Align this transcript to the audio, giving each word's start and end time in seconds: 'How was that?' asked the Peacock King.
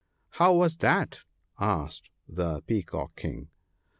'How 0.39 0.51
was 0.55 0.77
that?' 0.77 1.19
asked 1.59 2.09
the 2.27 2.63
Peacock 2.65 3.15
King. 3.15 3.49